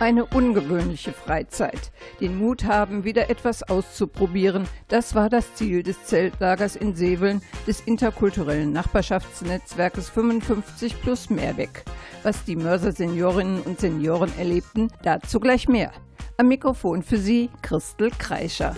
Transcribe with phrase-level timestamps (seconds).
[0.00, 1.90] Eine ungewöhnliche Freizeit.
[2.20, 4.68] Den Mut haben, wieder etwas auszuprobieren.
[4.86, 11.84] Das war das Ziel des Zeltlagers in Seveln des interkulturellen Nachbarschaftsnetzwerkes 55 plus Mehrweg.
[12.22, 15.90] Was die Mörser Seniorinnen und Senioren erlebten, dazu gleich mehr.
[16.36, 18.76] Am Mikrofon für Sie Christel Kreischer.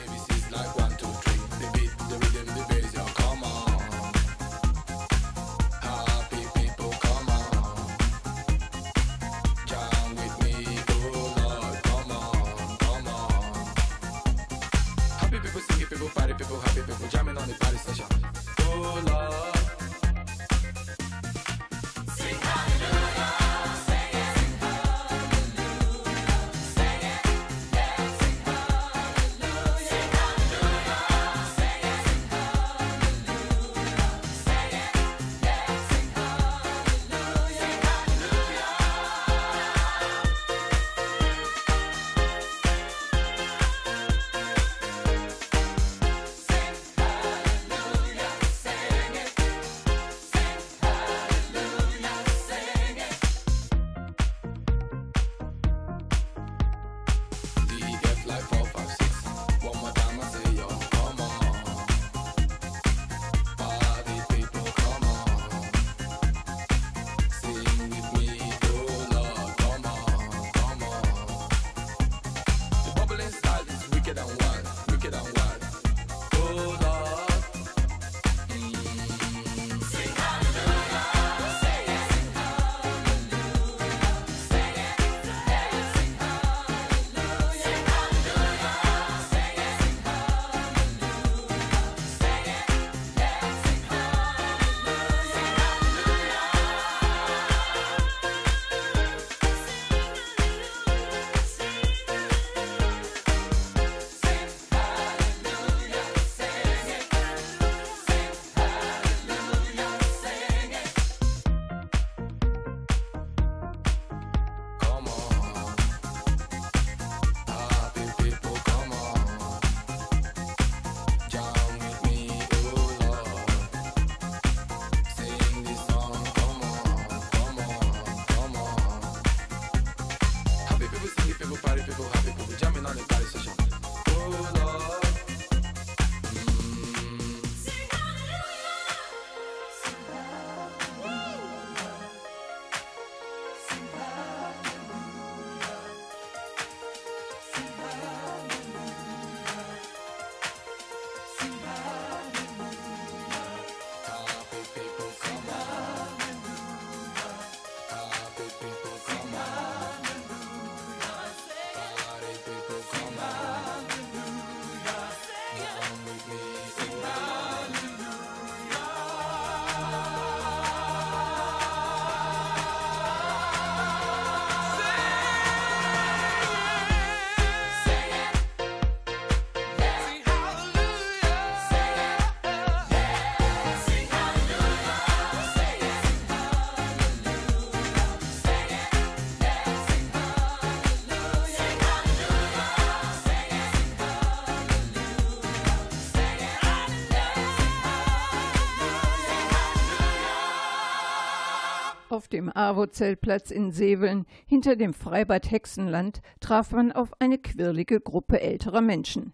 [202.31, 208.81] Dem AWO-Zeltplatz in Seveln hinter dem Freibad Hexenland traf man auf eine quirlige Gruppe älterer
[208.81, 209.33] Menschen.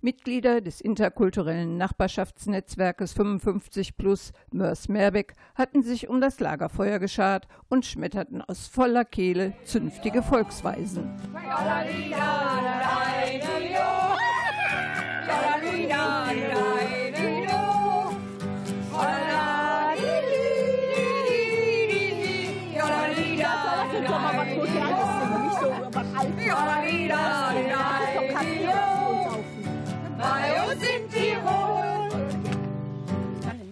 [0.00, 7.84] Mitglieder des interkulturellen Nachbarschaftsnetzwerkes 55 Plus Mörs Meerbeck hatten sich um das Lagerfeuer geschart und
[7.84, 11.10] schmetterten aus voller Kehle zünftige Volksweisen.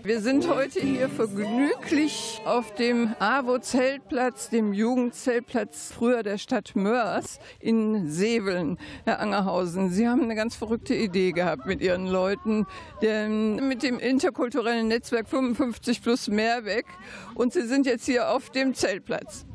[0.05, 8.09] Wir sind heute hier vergnüglich auf dem AWO-Zeltplatz, dem Jugendzeltplatz früher der Stadt Mörs in
[8.09, 9.91] Seveln, Herr Angerhausen.
[9.91, 12.67] Sie haben eine ganz verrückte Idee gehabt mit Ihren Leuten,
[13.03, 16.87] denn mit dem interkulturellen Netzwerk 55 plus Mehrweg
[17.35, 19.47] und Sie sind jetzt hier auf dem Zeltplatz.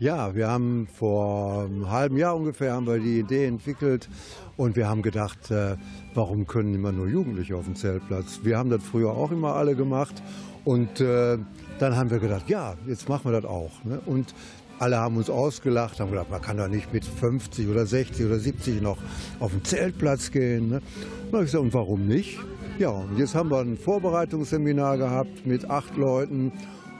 [0.00, 4.08] Ja, wir haben vor einem halben Jahr ungefähr haben wir die Idee entwickelt
[4.56, 5.74] und wir haben gedacht, äh,
[6.14, 8.40] warum können immer nur Jugendliche auf dem Zeltplatz?
[8.44, 10.22] Wir haben das früher auch immer alle gemacht
[10.64, 11.38] und äh,
[11.80, 13.72] dann haben wir gedacht, ja, jetzt machen wir das auch.
[13.82, 14.00] Ne?
[14.06, 14.34] Und
[14.78, 18.38] Alle haben uns ausgelacht, haben gedacht, man kann doch nicht mit 50 oder 60 oder
[18.38, 18.98] 70 noch
[19.40, 20.68] auf den Zeltplatz gehen.
[20.68, 20.80] Ne?
[21.32, 22.38] Und ich gesagt, und warum nicht?
[22.78, 26.52] Ja, und jetzt haben wir ein Vorbereitungsseminar gehabt mit acht Leuten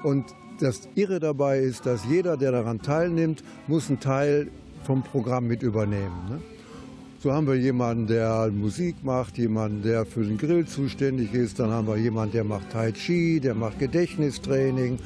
[0.03, 0.25] und
[0.59, 4.49] das Irre dabei ist, dass jeder, der daran teilnimmt, muss einen Teil
[4.85, 6.29] vom Programm mit übernehmen.
[6.29, 6.41] Ne?
[7.21, 11.71] So haben wir jemanden, der Musik macht, jemanden, der für den Grill zuständig ist, dann
[11.71, 14.99] haben wir jemanden, der macht Tai Chi, der macht Gedächtnistraining,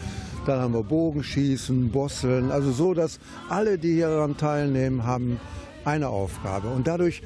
[0.46, 5.40] dann haben wir Bogenschießen, Bosseln, also so, dass alle, die hier daran teilnehmen, haben
[5.84, 6.68] eine Aufgabe.
[6.68, 7.22] Und dadurch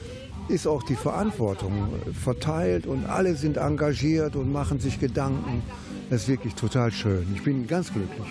[0.49, 5.63] ist auch die Verantwortung verteilt und alle sind engagiert und machen sich Gedanken.
[6.09, 7.27] Das ist wirklich total schön.
[7.35, 8.27] Ich bin ganz glücklich.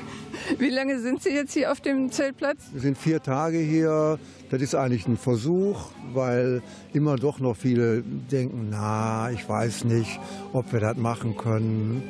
[0.60, 2.69] Wie lange sind Sie jetzt hier auf dem Zeltplatz?
[2.72, 4.18] Wir sind vier Tage hier.
[4.50, 6.62] Das ist eigentlich ein Versuch, weil
[6.94, 10.19] immer doch noch viele denken, na, ich weiß nicht,
[10.54, 12.04] ob wir das machen können.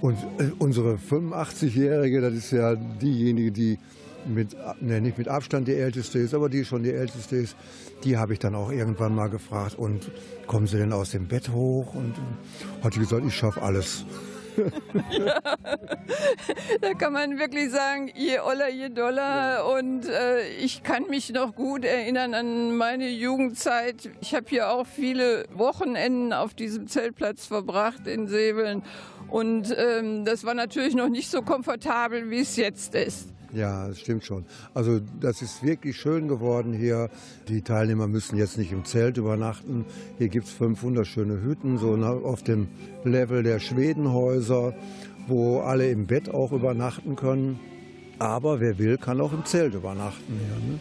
[0.00, 3.78] Und äh, unsere 85-Jährige, das ist ja diejenige, die
[4.26, 7.56] mit, ne, nicht mit Abstand die älteste ist, aber die schon die älteste ist,
[8.04, 10.10] die habe ich dann auch irgendwann mal gefragt, und
[10.46, 11.94] kommen Sie denn aus dem Bett hoch?
[11.94, 14.06] Und äh, hat die gesagt, ich schaffe alles.
[14.56, 15.56] Ja.
[16.80, 19.66] Da kann man wirklich sagen, je oller, je doller.
[19.76, 24.10] Und äh, ich kann mich noch gut erinnern an meine Jugendzeit.
[24.20, 28.82] Ich habe hier auch viele Wochenenden auf diesem Zeltplatz verbracht in Säbeln.
[29.28, 33.35] Und ähm, das war natürlich noch nicht so komfortabel, wie es jetzt ist.
[33.52, 34.44] Ja, das stimmt schon.
[34.74, 37.10] Also das ist wirklich schön geworden hier.
[37.48, 39.84] Die Teilnehmer müssen jetzt nicht im Zelt übernachten.
[40.18, 42.68] Hier gibt es fünf wunderschöne Hütten, so auf dem
[43.04, 44.74] Level der Schwedenhäuser,
[45.28, 47.58] wo alle im Bett auch übernachten können.
[48.18, 50.72] Aber wer will, kann auch im Zelt übernachten hier.
[50.72, 50.80] Ne?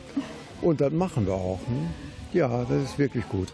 [0.62, 1.60] Und das machen wir auch.
[1.68, 1.90] Ne?
[2.34, 3.54] Ja, das ist wirklich gut.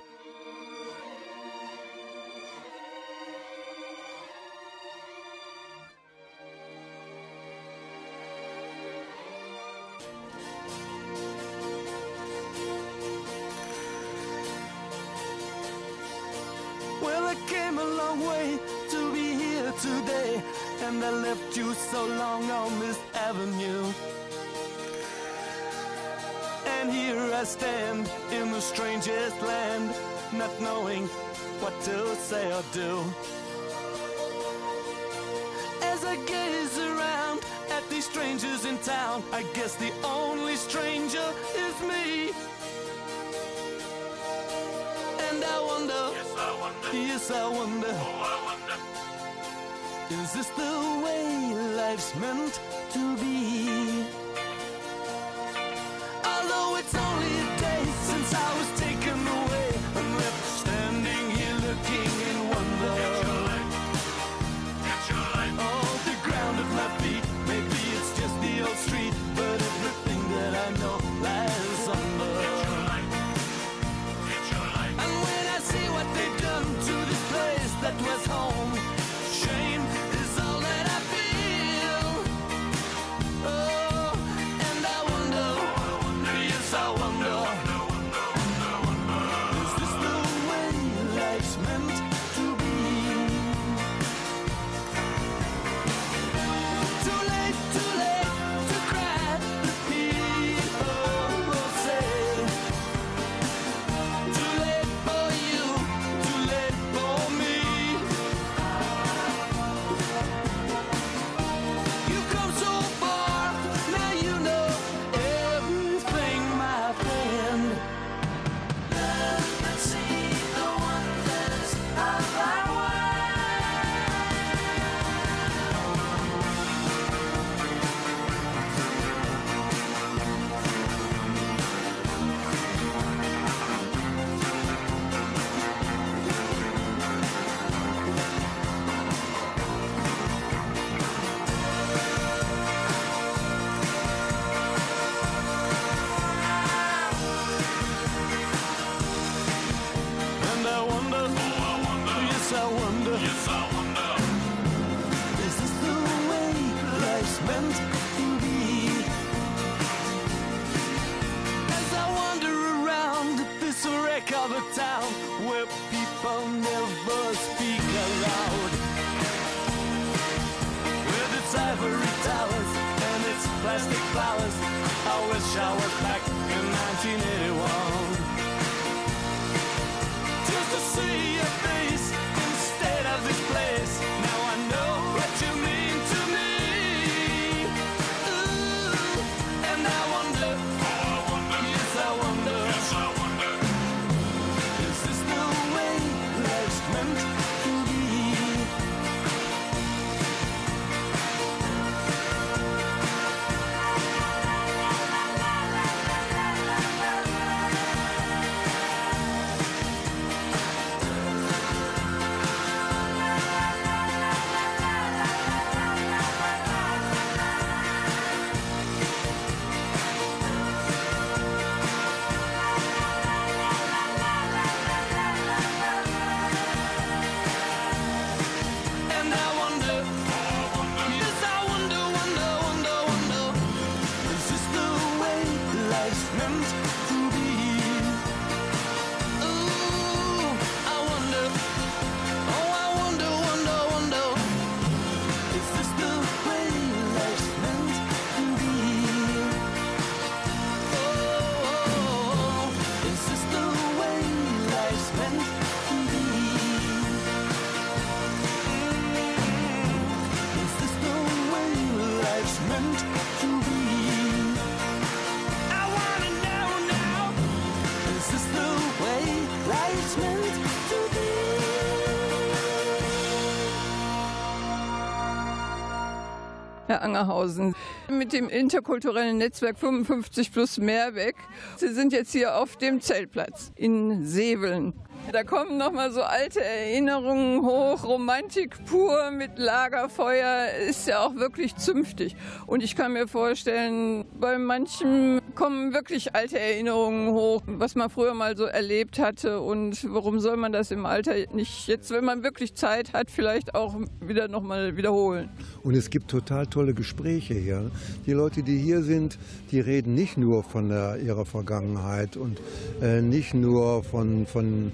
[277.01, 277.75] Angerhausen,
[278.10, 281.36] mit dem interkulturellen Netzwerk 55 plus Mehrweg.
[281.77, 284.93] Sie sind jetzt hier auf dem Zeltplatz in Seveln.
[285.32, 291.36] Da kommen noch mal so alte Erinnerungen hoch, Romantik pur mit Lagerfeuer ist ja auch
[291.36, 292.36] wirklich zünftig.
[292.68, 298.34] Und ich kann mir vorstellen, bei manchen kommen wirklich alte Erinnerungen hoch, was man früher
[298.34, 302.44] mal so erlebt hatte und warum soll man das im Alter nicht jetzt, wenn man
[302.44, 305.50] wirklich Zeit hat, vielleicht auch wieder noch mal wiederholen.
[305.82, 307.90] Und es gibt total tolle Gespräche hier.
[308.26, 309.40] Die Leute, die hier sind,
[309.72, 312.60] die reden nicht nur von der, ihrer Vergangenheit und
[313.02, 314.92] äh, nicht nur von, von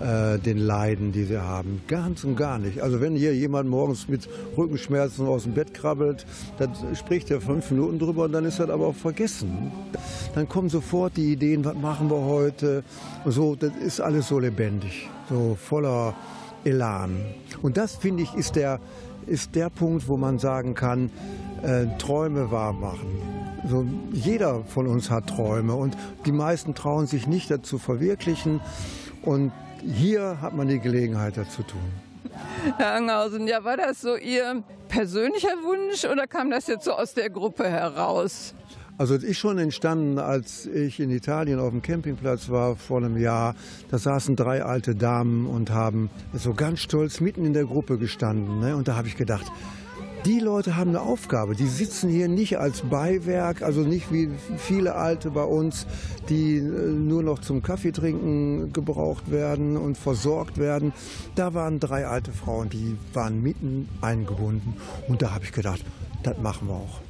[0.00, 1.82] äh, den Leiden, die sie haben.
[1.86, 2.80] Ganz und gar nicht.
[2.80, 6.26] Also wenn hier jemand morgens mit Rückenschmerzen aus dem Bett krabbelt,
[6.58, 9.72] dann spricht er fünf Minuten drüber und dann ist das aber auch vergessen.
[10.34, 12.84] Dann kommen sofort die Ideen, was machen wir heute?
[13.24, 16.14] Und so, das ist alles so lebendig, so voller
[16.64, 17.16] Elan.
[17.62, 18.80] Und das, finde ich, ist der,
[19.26, 21.10] ist der Punkt, wo man sagen kann,
[21.62, 23.08] äh, Träume wahr machen.
[23.68, 28.60] So, jeder von uns hat Träume und die meisten trauen sich nicht dazu verwirklichen.
[29.24, 29.52] Und
[29.82, 31.80] hier hat man die Gelegenheit dazu tun.
[32.76, 37.14] Herr Angerhausen, ja, war das so Ihr persönlicher Wunsch oder kam das jetzt so aus
[37.14, 38.54] der Gruppe heraus?
[38.96, 43.16] Also es ist schon entstanden, als ich in Italien auf dem Campingplatz war vor einem
[43.16, 43.56] Jahr.
[43.90, 48.60] Da saßen drei alte Damen und haben so ganz stolz mitten in der Gruppe gestanden.
[48.60, 48.76] Ne?
[48.76, 49.50] Und da habe ich gedacht,
[50.24, 51.54] die Leute haben eine Aufgabe.
[51.54, 55.86] Die sitzen hier nicht als Beiwerk, also nicht wie viele Alte bei uns,
[56.28, 60.92] die äh, nur noch zum Kaffeetrinken gebraucht werden und versorgt werden.
[61.34, 64.74] Da waren drei alte Frauen, die waren mitten eingebunden.
[65.08, 65.84] Und da habe ich gedacht,
[66.22, 67.03] das machen wir auch.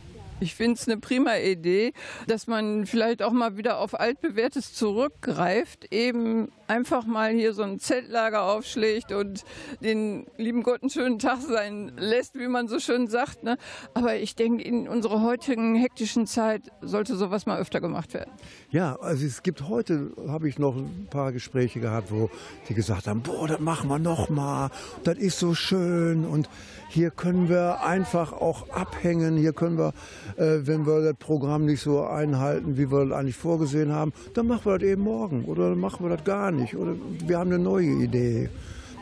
[0.44, 1.94] Ich finde es eine prima Idee,
[2.26, 7.78] dass man vielleicht auch mal wieder auf altbewährtes zurückgreift, eben einfach mal hier so ein
[7.78, 9.44] Zeltlager aufschlägt und
[9.80, 13.42] den lieben Gott einen schönen Tag sein lässt, wie man so schön sagt.
[13.42, 13.56] Ne?
[13.94, 18.30] Aber ich denke, in unserer heutigen hektischen Zeit sollte sowas mal öfter gemacht werden.
[18.70, 22.28] Ja, also es gibt heute, habe ich noch ein paar Gespräche gehabt, wo
[22.68, 24.70] die gesagt haben, boah, das machen wir noch mal,
[25.04, 26.50] das ist so schön und
[26.94, 29.94] hier können wir einfach auch abhängen, hier können wir,
[30.36, 34.64] wenn wir das Programm nicht so einhalten, wie wir das eigentlich vorgesehen haben, dann machen
[34.64, 36.94] wir das eben morgen oder dann machen wir das gar nicht oder
[37.26, 38.48] wir haben eine neue Idee.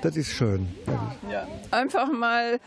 [0.02, 0.66] Das ist schön.
[1.30, 1.46] Ja.
[1.70, 2.58] Einfach mal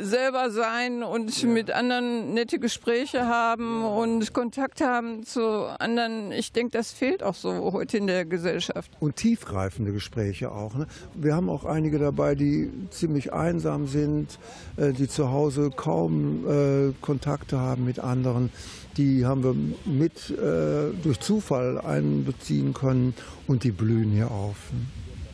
[0.00, 6.32] selber sein und mit anderen nette Gespräche haben und Kontakt haben zu anderen.
[6.32, 8.90] Ich denke, das fehlt auch so heute in der Gesellschaft.
[9.00, 10.74] Und tiefgreifende Gespräche auch.
[10.76, 10.86] Ne?
[11.14, 14.38] Wir haben auch einige dabei, die ziemlich einsam sind,
[14.78, 18.50] äh, die zu Hause kaum äh, Kontakte haben mit anderen.
[18.96, 19.54] Die haben wir
[19.84, 23.14] mit äh, durch Zufall einbeziehen können
[23.46, 24.56] und die blühen hier auf.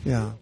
[0.03, 0.35] Ja.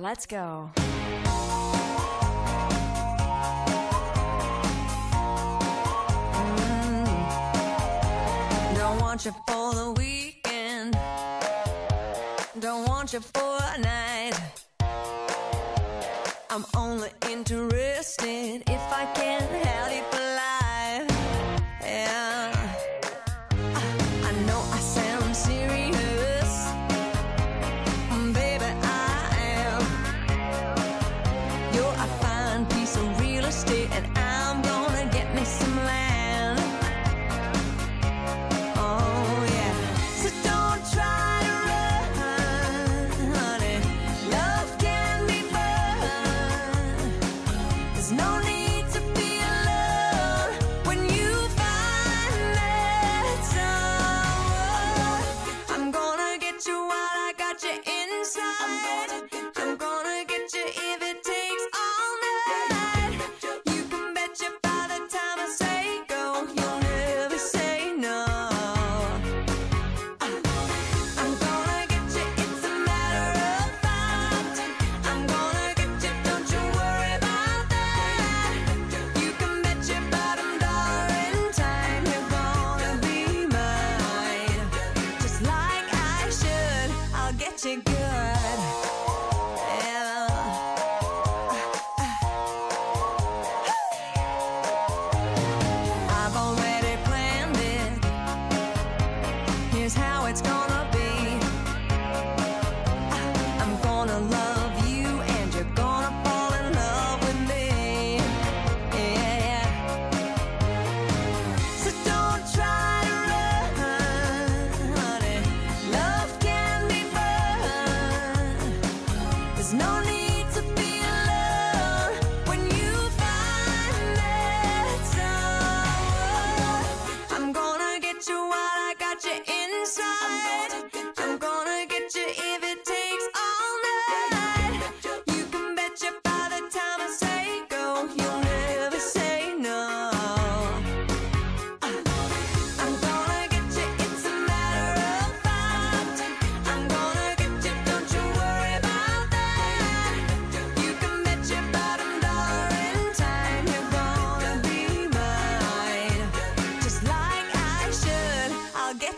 [0.00, 0.70] Let's go.
[0.76, 0.86] Mm.
[8.76, 10.96] Don't want you for the weekend.
[12.60, 14.38] Don't want you for a night.
[16.48, 19.42] I'm only interested if I can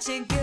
[0.00, 0.39] what you got.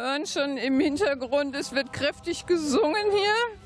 [0.00, 3.58] Hören schon im Hintergrund, es wird kräftig gesungen hier.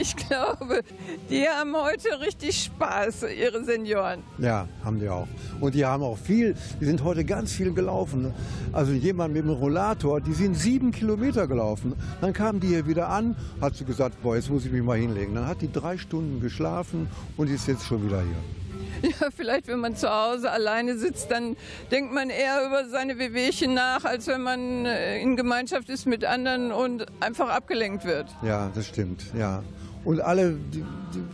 [0.00, 0.82] Ich glaube,
[1.28, 4.22] die haben heute richtig Spaß, ihre Senioren.
[4.38, 5.28] Ja, haben die auch.
[5.60, 8.22] Und die haben auch viel, die sind heute ganz viel gelaufen.
[8.22, 8.34] ne?
[8.72, 11.92] Also jemand mit dem Rollator, die sind sieben Kilometer gelaufen.
[12.22, 14.96] Dann kamen die hier wieder an, hat sie gesagt, boah, jetzt muss ich mich mal
[14.96, 15.34] hinlegen.
[15.34, 18.71] Dann hat die drei Stunden geschlafen und ist jetzt schon wieder hier.
[19.20, 21.56] Ja, vielleicht, wenn man zu Hause alleine sitzt, dann
[21.90, 26.24] denkt man eher über seine Wehwehchen nach, als wenn man äh, in Gemeinschaft ist mit
[26.24, 28.28] anderen und einfach abgelenkt wird.
[28.42, 29.62] Ja, das stimmt, ja.
[30.04, 30.84] Und alle, die,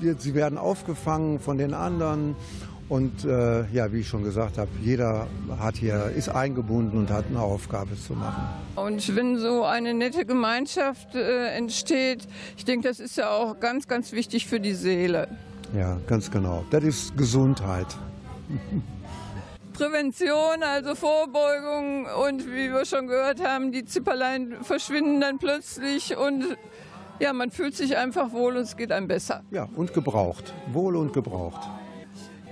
[0.01, 2.37] die, sie werden aufgefangen von den anderen.
[2.89, 5.27] Und äh, ja, wie ich schon gesagt habe, jeder
[5.59, 8.43] hat hier, ist eingebunden und hat eine Aufgabe zu machen.
[8.77, 12.27] Und wenn so eine nette Gemeinschaft äh, entsteht,
[12.57, 15.29] ich denke, das ist ja auch ganz, ganz wichtig für die Seele.
[15.75, 16.65] Ja, ganz genau.
[16.71, 17.87] Das ist Gesundheit.
[19.73, 26.57] Prävention, also Vorbeugung und wie wir schon gehört haben, die Zipperlein verschwinden dann plötzlich und
[27.21, 29.45] ja, man fühlt sich einfach wohl und es geht einem besser.
[29.51, 30.53] Ja, und gebraucht.
[30.73, 31.61] Wohl und gebraucht.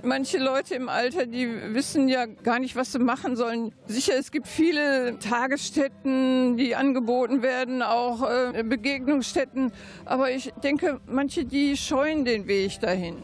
[0.03, 3.73] Manche Leute im Alter, die wissen ja gar nicht, was sie machen sollen.
[3.87, 9.71] Sicher, es gibt viele Tagesstätten, die angeboten werden, auch äh, Begegnungsstätten.
[10.05, 13.15] Aber ich denke, manche, die scheuen den Weg dahin.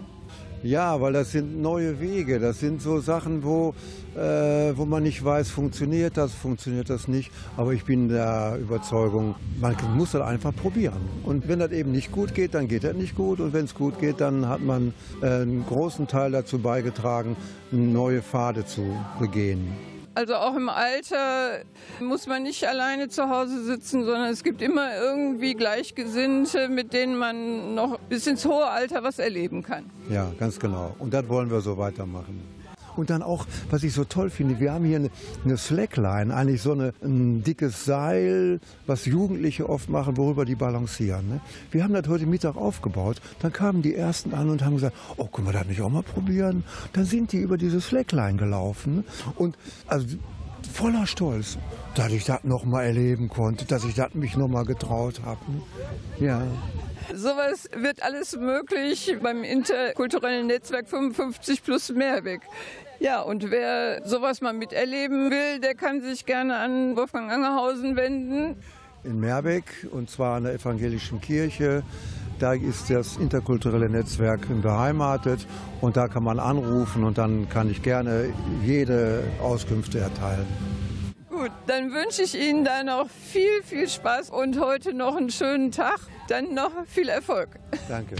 [0.64, 2.40] Ja, weil das sind neue Wege.
[2.40, 3.76] Das sind so Sachen, wo,
[4.16, 7.32] äh, wo man nicht weiß, funktioniert das, funktioniert das nicht.
[7.58, 11.02] Aber ich bin der Überzeugung, man muss das einfach probieren.
[11.24, 13.40] Und wenn das eben nicht gut geht, dann geht das nicht gut.
[13.40, 17.36] Und wenn es gut geht, dann hat man äh, einen großen Teil dazu beigetragen,
[17.72, 18.84] neue Pfade zu
[19.20, 19.74] begehen.
[20.16, 21.64] Also auch im Alter
[22.00, 27.18] muss man nicht alleine zu Hause sitzen, sondern es gibt immer irgendwie Gleichgesinnte, mit denen
[27.18, 29.90] man noch bis ins hohe Alter was erleben kann.
[30.12, 30.96] Ja, ganz genau.
[31.00, 32.53] Und das wollen wir so weitermachen.
[32.96, 35.10] Und dann auch, was ich so toll finde, wir haben hier eine,
[35.44, 41.28] eine Slackline, eigentlich so eine, ein dickes Seil, was Jugendliche oft machen, worüber die balancieren.
[41.30, 41.42] Ne?
[41.72, 43.22] Wir haben das heute Mittag aufgebaut.
[43.42, 46.04] Dann kamen die Ersten an und haben gesagt, oh, können wir das nicht auch mal
[46.04, 46.64] probieren?
[46.94, 49.04] Dann sind die über diese Slackline gelaufen.
[49.36, 50.06] Und also
[50.72, 51.58] voller Stolz,
[51.96, 55.40] dass ich das noch mal erleben konnte, dass ich das mich noch mal getraut habe.
[55.52, 56.28] ne?
[56.28, 56.44] Ja.
[57.14, 62.42] Sowas wird alles möglich beim interkulturellen Netzwerk 55 plus Mehrweg.
[63.04, 68.56] Ja, und wer sowas mal miterleben will, der kann sich gerne an Wolfgang Angerhausen wenden.
[69.04, 71.84] in Meerbeck und zwar an der evangelischen Kirche.
[72.40, 75.46] Da ist das interkulturelle Netzwerk beheimatet
[75.82, 80.48] und da kann man anrufen und dann kann ich gerne jede Auskünfte erteilen.
[81.30, 85.72] Gut, dann wünsche ich Ihnen da noch viel, viel Spaß und heute noch einen schönen
[85.72, 86.00] Tag.
[86.30, 87.50] Dann noch viel Erfolg.
[87.90, 88.16] Danke.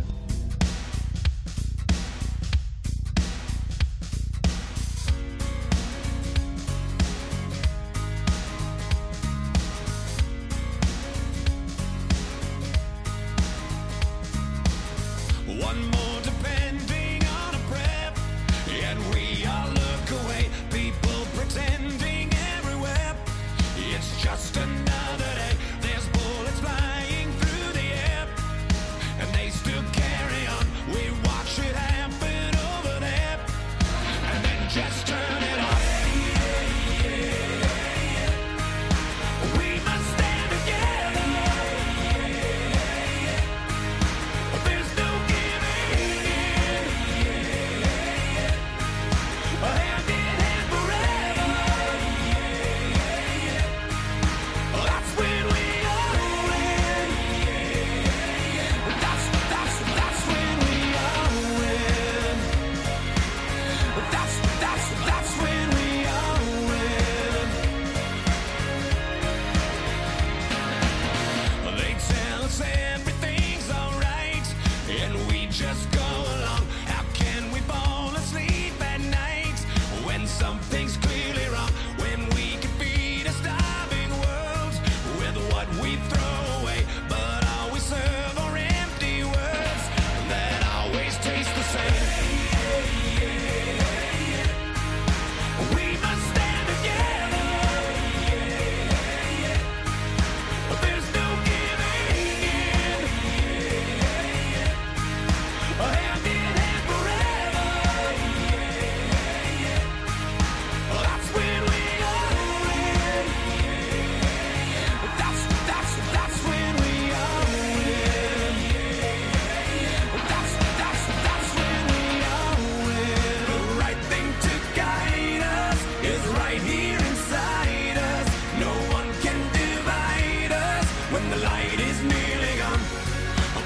[132.04, 132.80] nearly gone,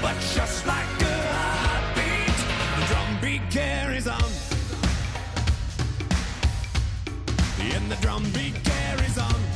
[0.00, 2.38] but just like a heartbeat,
[2.76, 4.30] the drumbeat carries on.
[7.58, 9.47] And the drumbeat carries on.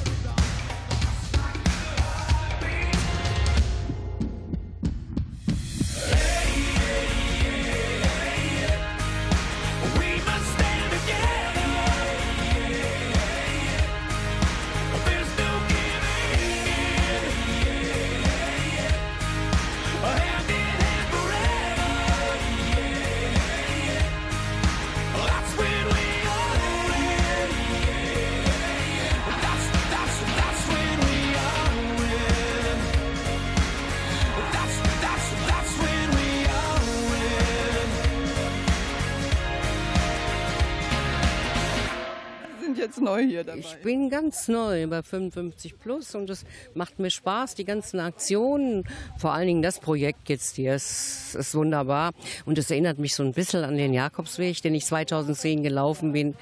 [43.12, 43.60] Neu hier dabei.
[43.60, 46.44] Ich bin ganz neu bei 55 Plus und es
[46.74, 48.84] macht mir Spaß, die ganzen Aktionen.
[49.18, 52.12] Vor allen Dingen das Projekt jetzt hier ist, ist wunderbar.
[52.46, 56.34] Und es erinnert mich so ein bisschen an den Jakobsweg, den ich 2010 gelaufen bin.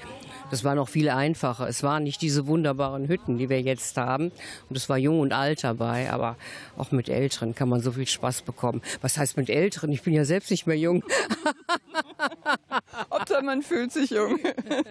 [0.51, 1.67] Das war noch viel einfacher.
[1.67, 4.31] Es waren nicht diese wunderbaren Hütten, die wir jetzt haben.
[4.69, 6.11] Und es war jung und alt dabei.
[6.11, 6.35] Aber
[6.77, 8.81] auch mit Älteren kann man so viel Spaß bekommen.
[9.01, 9.91] Was heißt mit Älteren?
[9.91, 11.03] Ich bin ja selbst nicht mehr jung.
[13.11, 14.39] Hauptsache, man fühlt sich jung.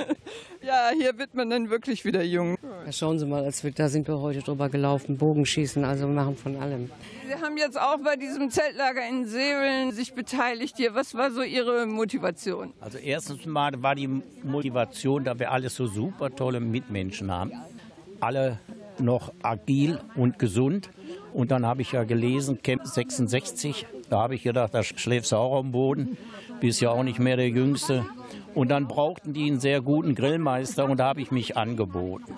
[0.63, 2.57] ja, hier wird man dann wirklich wieder jung.
[2.87, 5.19] Ja, schauen Sie mal, wir, da sind wir heute drüber gelaufen.
[5.19, 6.91] Bogenschießen, also wir machen von allem.
[7.31, 10.97] Sie haben jetzt auch bei diesem Zeltlager in Seveln sich beteiligt hier.
[10.97, 12.73] Was war so Ihre Motivation?
[12.81, 14.09] Also erstens mal war die
[14.43, 17.53] Motivation, da wir alles so super tolle Mitmenschen haben.
[18.19, 18.59] Alle
[18.99, 20.91] noch agil und gesund.
[21.33, 25.37] Und dann habe ich ja gelesen, Camp 66, da habe ich gedacht, da schläfst du
[25.37, 26.17] auch am Boden,
[26.61, 28.05] bist ja auch nicht mehr der Jüngste.
[28.55, 32.35] Und dann brauchten die einen sehr guten Grillmeister und da habe ich mich angeboten.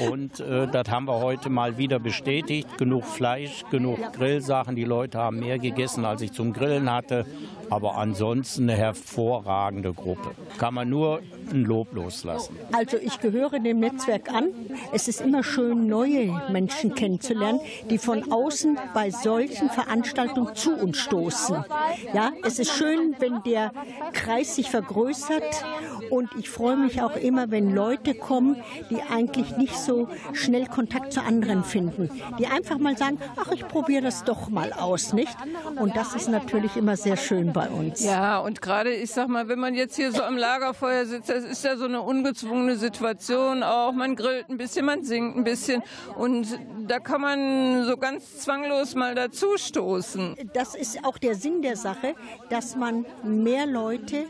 [0.00, 2.78] Und äh, das haben wir heute mal wieder bestätigt.
[2.78, 4.74] Genug Fleisch, genug Grillsachen.
[4.74, 7.26] Die Leute haben mehr gegessen, als ich zum Grillen hatte.
[7.68, 10.30] Aber ansonsten eine hervorragende Gruppe.
[10.58, 11.20] Kann man nur
[11.52, 12.56] ein Lob loslassen.
[12.72, 14.48] Also ich gehöre dem Netzwerk an.
[14.92, 20.98] Es ist immer schön, neue Menschen kennenzulernen, die von außen bei solchen Veranstaltungen zu uns
[20.98, 21.64] stoßen.
[22.12, 23.72] Ja, es ist schön, wenn der
[24.12, 25.64] Kreis sich vergrößert
[26.10, 28.56] und ich freue mich auch immer, wenn Leute kommen,
[28.90, 33.66] die eigentlich nicht so schnell Kontakt zu anderen finden, die einfach mal sagen, ach, ich
[33.66, 35.36] probiere das doch mal aus, nicht?
[35.76, 38.04] Und das ist natürlich immer sehr schön bei uns.
[38.04, 41.44] Ja, und gerade, ich sag mal, wenn man jetzt hier so am Lagerfeuer sitzt, das
[41.44, 43.92] ist ja so eine ungezwungene Situation auch.
[43.92, 45.82] Man grillt ein bisschen, man singt ein bisschen
[46.16, 46.46] und
[46.86, 50.36] da kann man so ganz zwanglos mal dazu stoßen.
[50.52, 52.14] Das ist auch der Sinn der Sache,
[52.48, 54.26] dass man mehr Leute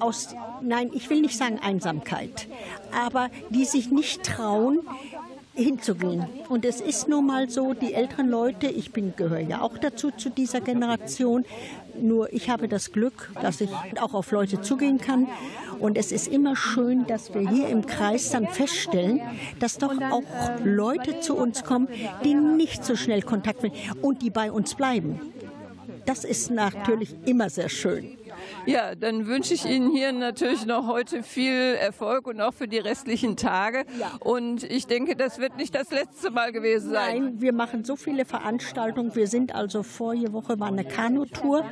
[0.00, 2.48] aus, nein, ich will nicht sagen Einsamkeit,
[2.92, 4.80] aber die sich nicht trauen,
[5.54, 6.24] hinzugehen.
[6.48, 10.10] Und es ist nun mal so, die älteren Leute, ich bin, gehöre ja auch dazu,
[10.10, 11.44] zu dieser Generation,
[12.00, 15.28] nur ich habe das Glück, dass ich auch auf Leute zugehen kann.
[15.78, 19.20] Und es ist immer schön, dass wir hier im Kreis dann feststellen,
[19.58, 20.22] dass doch auch
[20.64, 21.88] Leute zu uns kommen,
[22.24, 25.20] die nicht so schnell Kontakt will und die bei uns bleiben.
[26.06, 28.16] Das ist natürlich immer sehr schön.
[28.66, 32.78] Ja, dann wünsche ich Ihnen hier natürlich noch heute viel Erfolg und auch für die
[32.78, 33.84] restlichen Tage.
[34.20, 37.22] Und ich denke, das wird nicht das letzte Mal gewesen sein.
[37.24, 39.14] Nein, wir machen so viele Veranstaltungen.
[39.16, 41.64] Wir sind also vorige Woche war eine Kanutour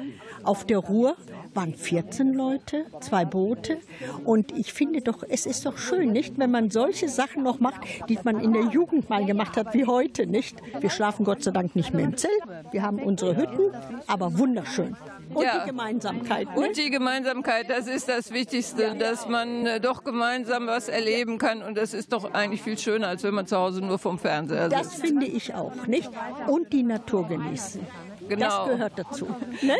[0.42, 1.16] auf der Ruhr,
[1.55, 3.79] waren 14 Leute, zwei Boote.
[4.24, 7.81] Und ich finde doch, es ist doch schön, nicht, wenn man solche Sachen noch macht,
[8.09, 10.57] die man in der Jugend mal gemacht hat, wie heute, nicht?
[10.81, 12.33] Wir schlafen Gott sei Dank nicht mehr im Zelt.
[12.72, 13.70] Wir haben unsere Hütten,
[14.07, 14.96] aber wunderschön.
[15.33, 15.61] Und Ja.
[15.61, 16.48] die Gemeinsamkeit.
[16.57, 16.66] Ne?
[16.66, 21.62] Und die Gemeinsamkeit, das ist das Wichtigste, dass man äh, doch gemeinsam was erleben kann.
[21.62, 24.69] Und das ist doch eigentlich viel schöner, als wenn man zu Hause nur vom Fernseher
[24.69, 25.01] das sitzt.
[25.07, 26.11] finde ich auch, nicht?
[26.47, 27.87] Und die Natur genießen.
[28.29, 28.66] Genau.
[28.66, 29.27] Das gehört dazu.
[29.62, 29.77] Ne?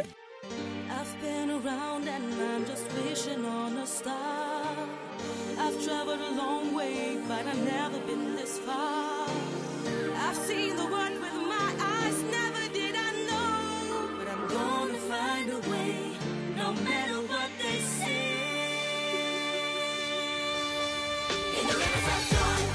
[0.91, 4.17] I've been around and I'm just wishing on a star.
[5.59, 9.27] I've traveled a long way, but I've never been this far.
[10.17, 14.09] I've seen the world with my eyes, never did I know.
[14.19, 16.10] But I'm gonna find a way,
[16.61, 18.21] no matter what they say.
[21.59, 22.70] In the rivers of joy,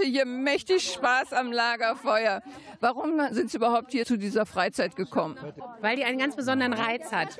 [0.00, 2.42] heute hier mächtig Spaß am Lagerfeuer.
[2.80, 5.36] Warum sind Sie überhaupt hier zu dieser Freizeit gekommen?
[5.80, 7.38] weil die einen ganz besonderen Reiz hat.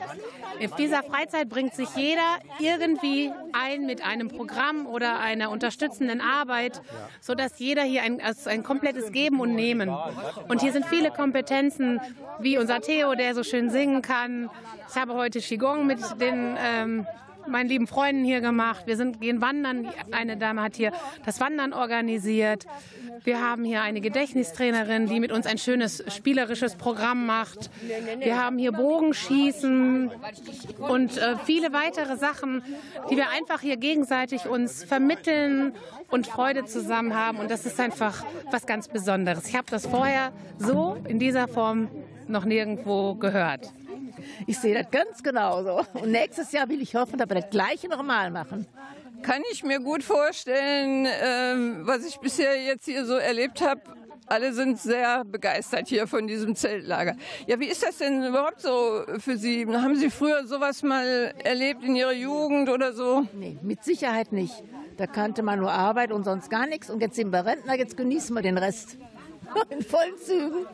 [0.59, 6.81] In dieser Freizeit bringt sich jeder irgendwie ein mit einem Programm oder einer unterstützenden Arbeit,
[7.21, 9.91] sodass jeder hier ein, also ein komplettes Geben und Nehmen.
[10.49, 12.01] Und hier sind viele Kompetenzen,
[12.39, 14.51] wie unser Theo, der so schön singen kann.
[14.89, 17.07] Ich habe heute Qigong mit den ähm,
[17.51, 18.87] meinen lieben Freunden hier gemacht.
[18.87, 19.89] Wir sind, gehen wandern.
[20.11, 20.93] Eine Dame hat hier
[21.25, 22.67] das Wandern organisiert.
[23.25, 27.71] Wir haben hier eine Gedächtnistrainerin, die mit uns ein schönes spielerisches Programm macht.
[28.19, 30.11] Wir haben hier Bogenschießen
[30.79, 32.63] und äh, viele weitere Sachen,
[33.11, 35.75] die wir einfach hier gegenseitig uns vermitteln
[36.09, 37.39] und Freude zusammen haben.
[37.39, 39.47] Und das ist einfach was ganz Besonderes.
[39.49, 41.89] Ich habe das vorher so in dieser Form
[42.27, 43.73] noch nirgendwo gehört.
[44.47, 45.85] Ich sehe das ganz genauso.
[45.95, 48.67] Und nächstes Jahr will ich hoffen, dass wir das gleiche nochmal machen.
[49.23, 53.83] Kann ich mir gut vorstellen, ähm, was ich bisher jetzt hier so erlebt habe.
[54.27, 57.17] Alle sind sehr begeistert hier von diesem Zeltlager.
[57.49, 59.67] Ja, wie ist das denn überhaupt so für Sie?
[59.67, 63.27] Haben Sie früher sowas mal erlebt in Ihrer Jugend oder so?
[63.33, 64.63] Nee, mit Sicherheit nicht.
[64.97, 66.91] Da kannte man nur Arbeit und sonst gar nichts.
[66.91, 68.99] Und jetzt sind wir Rentner, jetzt genießen wir den Rest.
[69.71, 70.67] In vollen Zügen.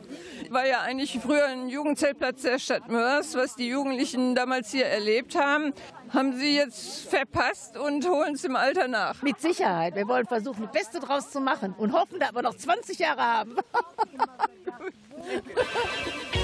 [0.49, 5.35] War ja eigentlich früher ein Jugendzeltplatz der Stadt Mörs, was die Jugendlichen damals hier erlebt
[5.35, 5.73] haben.
[6.13, 9.21] Haben Sie jetzt verpasst und holen es im Alter nach?
[9.21, 9.95] Mit Sicherheit.
[9.95, 13.21] Wir wollen versuchen, das Beste draus zu machen und hoffen, dass wir noch 20 Jahre
[13.21, 13.55] haben.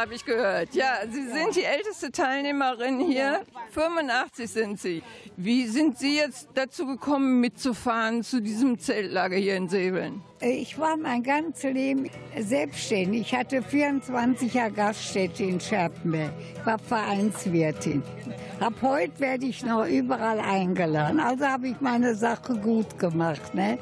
[0.00, 0.74] habe ich gehört.
[0.74, 3.40] Ja, Sie sind die älteste Teilnehmerin hier.
[3.72, 5.02] 85 sind Sie.
[5.36, 10.22] Wie sind Sie jetzt dazu gekommen, mitzufahren zu diesem Zeltlager hier in Säbeln?
[10.40, 13.20] Ich war mein ganzes Leben selbstständig.
[13.32, 16.32] Ich hatte 24er Gaststätte in Scherpenberg.
[16.58, 18.02] Ich war Vereinswirtin.
[18.58, 21.20] Ab heute werde ich noch überall eingeladen.
[21.20, 23.54] Also habe ich meine Sache gut gemacht.
[23.54, 23.78] Ne?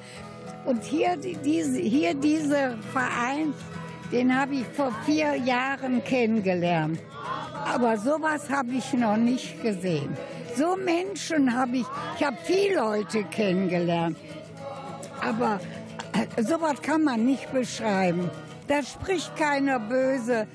[0.67, 3.55] Und hier, die- diese, hier dieser Verein,
[4.13, 6.99] den habe ich vor vier Jahren kennengelernt.
[7.65, 10.17] Aber sowas habe ich noch nicht gesehen.
[10.57, 11.87] So Menschen habe ich,
[12.17, 14.17] ich habe viele Leute kennengelernt.
[15.21, 15.61] Aber
[16.13, 18.31] äh, sowas kann man nicht beschreiben.
[18.67, 20.47] Da spricht keiner böse.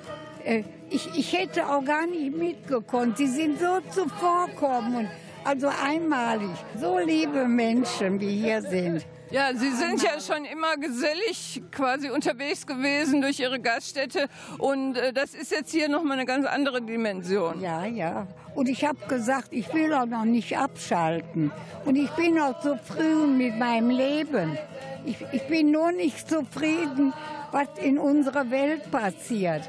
[0.44, 3.18] Äh, Ich, ich hätte auch gar nicht mitgekonnt.
[3.18, 5.10] Sie sind so zuvorkommend,
[5.44, 6.56] also einmalig.
[6.80, 9.04] So liebe Menschen, die hier sind.
[9.34, 14.28] Ja, Sie sind ja schon immer gesellig quasi unterwegs gewesen durch Ihre Gaststätte
[14.60, 17.60] und äh, das ist jetzt hier nochmal eine ganz andere Dimension.
[17.60, 18.28] Ja, ja.
[18.54, 21.52] Und ich habe gesagt, ich will auch noch nicht abschalten.
[21.84, 24.56] Und ich bin auch zufrieden mit meinem Leben.
[25.04, 27.12] Ich, ich bin nur nicht zufrieden,
[27.52, 29.68] was in unserer Welt passiert.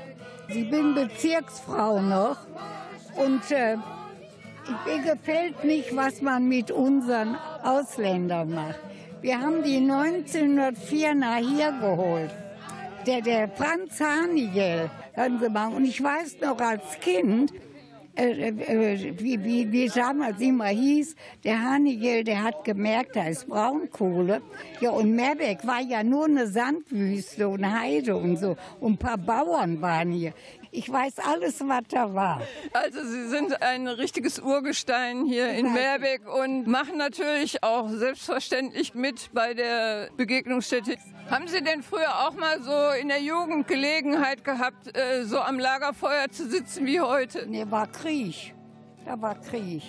[0.49, 2.37] Ich bin Bezirksfrau noch
[3.17, 3.79] und äh,
[4.85, 8.94] mir gefällt nicht, was man mit unseren Ausländern macht.
[9.25, 12.31] Wir haben die 1904 nach hier geholt.
[13.07, 17.51] Der, der Franz Hanigel, hören Sie mal, und ich weiß noch als Kind,
[18.17, 23.49] äh, äh, wie, wie, wie damals immer hieß, der Hanigel, der hat gemerkt, da ist
[23.49, 24.43] Braunkohle.
[24.83, 28.59] Ja, und Meerbeck war ja nur eine Sandwüste und Heide und so.
[28.79, 30.35] Und ein paar Bauern waren hier.
[30.77, 32.43] Ich weiß alles, was da war.
[32.73, 39.31] Also Sie sind ein richtiges Urgestein hier in Meerbeck und machen natürlich auch selbstverständlich mit
[39.33, 40.97] bei der Begegnungsstätte.
[41.31, 45.61] Haben Sie denn früher auch mal so in der Jugend Gelegenheit gehabt, äh, so am
[45.61, 47.47] Lagerfeuer zu sitzen wie heute?
[47.47, 48.53] Nee, war Krieg.
[49.07, 49.83] Da war Krieg.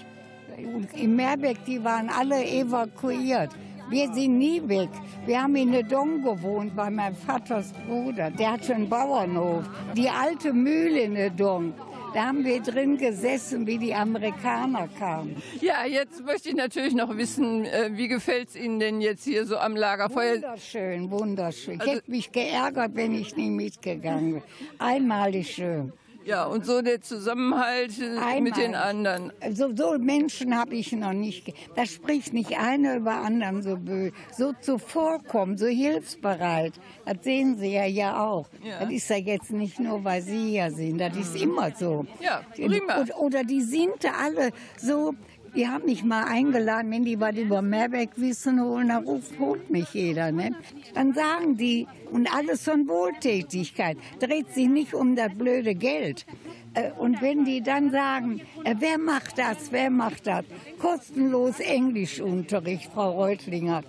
[0.55, 3.49] Und in Meerbeck, die waren alle evakuiert.
[3.89, 4.89] Wir sind nie weg.
[5.25, 8.31] Wir haben in der Dong gewohnt bei meinem Vaters Bruder.
[8.31, 9.63] Der hatte einen Bauernhof.
[9.95, 11.73] Die alte Mühle in der Dong.
[12.15, 15.35] Da haben wir drin gesessen, wie die Amerikaner kamen.
[15.59, 19.45] Ja, jetzt möchte ich natürlich noch wissen, äh, wie gefällt es Ihnen denn jetzt hier
[19.45, 20.35] so am Lagerfeuer?
[20.35, 21.79] Wunderschön, wunderschön.
[21.79, 24.43] Also Ich hätte mich geärgert, wenn ich nie mitgegangen wäre.
[24.79, 25.91] Einmalig schön.
[26.25, 29.31] Ja, und so der Zusammenhalt äh, mit den anderen.
[29.53, 31.53] So, so Menschen habe ich noch nicht.
[31.75, 34.11] Da spricht nicht einer über anderen so böse.
[34.35, 36.73] So zuvorkommen, so hilfsbereit.
[37.05, 38.47] Das sehen Sie ja hier auch.
[38.63, 38.79] Ja.
[38.79, 40.97] Das ist ja jetzt nicht nur, weil Sie hier sind.
[40.97, 42.07] Das ist immer so.
[42.19, 43.01] Ja, prima.
[43.01, 45.13] Oder, oder die sind alle so.
[45.55, 49.69] Die haben mich mal eingeladen, wenn die was über Meerbeck wissen wollen, dann ruft, holt
[49.69, 50.31] mich jeder.
[50.31, 50.51] Ne?
[50.93, 56.25] Dann sagen die, und alles von Wohltätigkeit, dreht sich nicht um das blöde Geld.
[56.73, 60.43] Äh, Und wenn die dann sagen, äh, wer macht das, wer macht das?
[60.77, 63.83] Kostenlos Englischunterricht, Frau Reutlinger.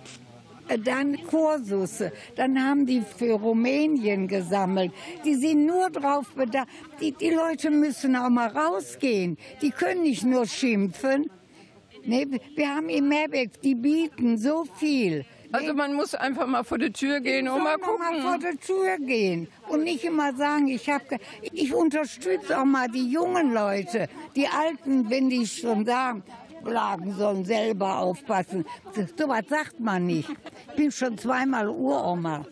[0.69, 4.93] Äh, Dann Kursusse, dann haben die für Rumänien gesammelt.
[5.25, 6.67] Die sind nur drauf bedacht.
[7.01, 9.37] Die, die Leute müssen auch mal rausgehen.
[9.61, 11.29] Die können nicht nur schimpfen.
[12.07, 15.25] Nee, wir haben in Meerbeck, die bieten so viel.
[15.51, 17.99] Also man muss einfach mal vor die Tür gehen und mal gucken.
[17.99, 22.87] mal vor der Tür gehen und nicht immer sagen, ich habe, ich unterstütze auch mal
[22.87, 26.23] die jungen Leute, die Alten, wenn die schon sagen,
[26.63, 28.65] Blagen sollen selber aufpassen.
[29.17, 30.29] So was sagt man nicht.
[30.29, 32.45] Ich bin schon zweimal Uroma.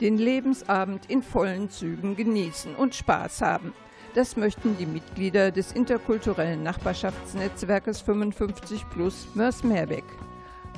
[0.00, 3.72] Den Lebensabend in vollen Zügen genießen und Spaß haben.
[4.14, 10.04] Das möchten die Mitglieder des interkulturellen Nachbarschaftsnetzwerkes 55 Plus Mörs-Meerbeck.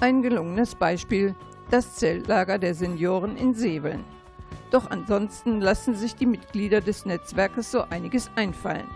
[0.01, 1.35] Ein gelungenes Beispiel,
[1.69, 4.05] das Zeltlager der Senioren in Seveln.
[4.71, 8.87] Doch ansonsten lassen sich die Mitglieder des Netzwerkes so einiges einfallen.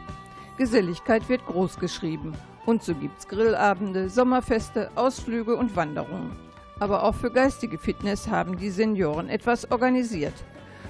[0.57, 2.33] Geselligkeit wird groß geschrieben
[2.65, 6.52] und so gibt's Grillabende, Sommerfeste, Ausflüge und Wanderungen.
[6.83, 10.35] Aber auch für geistige Fitness haben die Senioren etwas organisiert.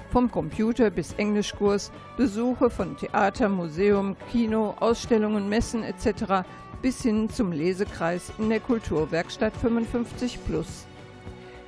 [0.09, 6.47] Vom Computer bis Englischkurs, Besuche von Theater, Museum, Kino, Ausstellungen, Messen etc.
[6.81, 10.87] bis hin zum Lesekreis in der Kulturwerkstatt 55 Plus.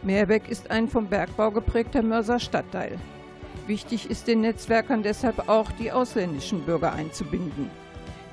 [0.01, 2.97] Meerbeck ist ein vom Bergbau geprägter Mörser Stadtteil.
[3.67, 7.69] Wichtig ist den Netzwerkern deshalb auch, die ausländischen Bürger einzubinden.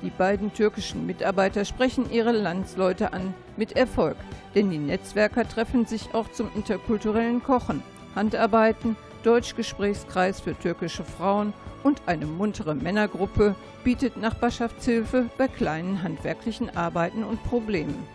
[0.03, 4.17] Die beiden türkischen Mitarbeiter sprechen ihre Landsleute an, mit Erfolg,
[4.53, 7.81] denn die Netzwerker treffen sich auch zum interkulturellen Kochen,
[8.13, 17.23] Handarbeiten, Deutschgesprächskreis für türkische Frauen und eine muntere Männergruppe bietet Nachbarschaftshilfe bei kleinen handwerklichen Arbeiten
[17.23, 18.05] und Problemen.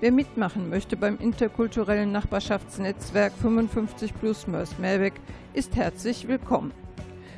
[0.00, 5.20] Wer mitmachen möchte beim interkulturellen Nachbarschaftsnetzwerk 55 Plus Mörs Meerbeck,
[5.52, 6.72] ist herzlich willkommen.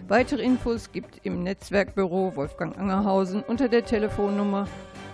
[0.09, 4.67] Weitere Infos gibt im Netzwerkbüro Wolfgang Angerhausen unter der Telefonnummer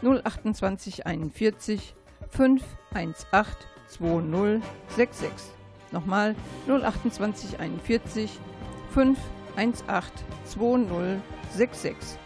[0.02, 1.94] 028 41
[2.30, 5.50] 518 2066.
[5.92, 6.34] Nochmal
[6.66, 8.40] 028 41
[8.90, 12.18] 518 2066.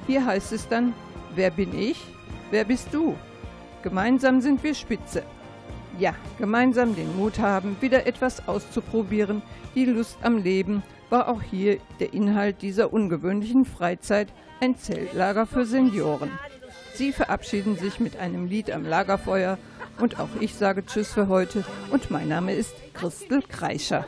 [0.08, 0.94] Hier heißt es dann,
[1.36, 2.02] wer bin ich?
[2.52, 3.16] Wer bist du?
[3.82, 5.24] Gemeinsam sind wir Spitze.
[5.98, 9.42] Ja, gemeinsam den Mut haben, wieder etwas auszuprobieren,
[9.74, 14.28] die Lust am Leben war auch hier der Inhalt dieser ungewöhnlichen Freizeit,
[14.60, 16.32] ein Zeltlager für Senioren.
[16.94, 19.58] Sie verabschieden sich mit einem Lied am Lagerfeuer
[20.00, 24.06] und auch ich sage Tschüss für heute und mein Name ist Christel Kreischer.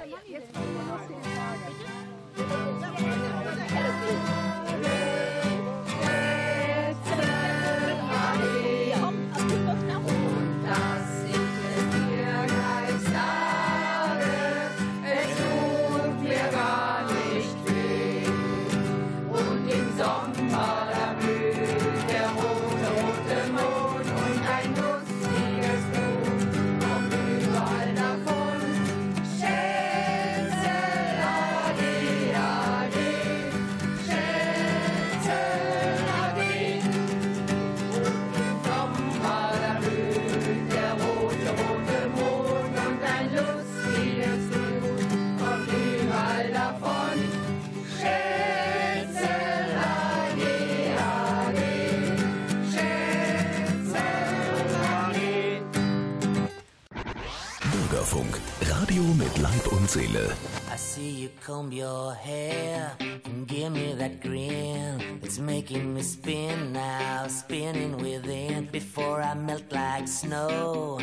[59.84, 60.34] Und Seele.
[60.72, 65.20] I see you comb your hair and give me that grin.
[65.22, 68.70] It's making me spin now, spinning within.
[68.72, 71.00] Before I melt like snow,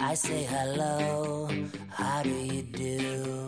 [0.00, 1.48] I say hello.
[1.90, 3.46] How do you do?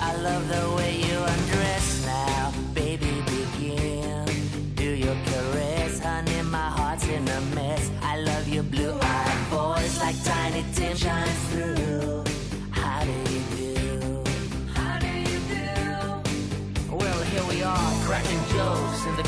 [0.00, 3.14] I love the way you undress now, baby.
[3.34, 4.26] Begin.
[4.74, 6.42] Do your caress, honey.
[6.42, 7.90] My heart's in a mess.
[8.02, 12.23] I love your blue-eyed voice like tiny Tim shines through.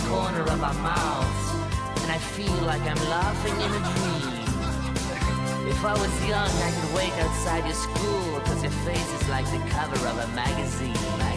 [0.08, 1.46] Corner of our mouths,
[2.02, 4.46] and I feel like I'm laughing in a dream.
[5.68, 9.46] If I was young, I could wait outside your school, cause your face is like
[9.50, 11.35] the cover of a magazine, magazine.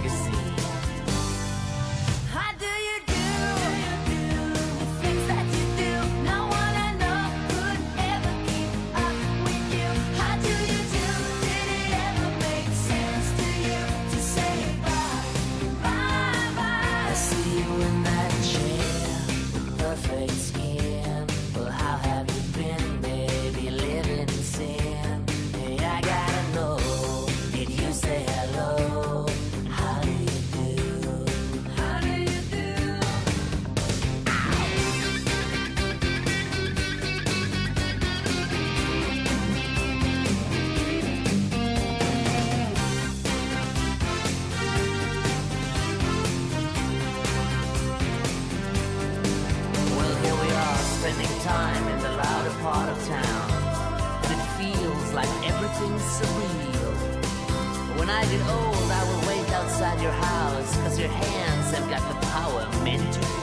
[55.87, 56.93] Surreal.
[57.97, 62.01] When I get old, I will wait outside your house, cause your hands have got
[62.09, 63.38] the power meant to